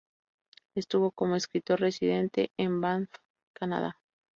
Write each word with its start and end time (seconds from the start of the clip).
Estuvo 0.73 1.11
como 1.11 1.35
escritor 1.35 1.79
residente 1.79 2.49
en 2.57 2.81
Banff, 2.81 3.13
Canadá. 3.53 3.99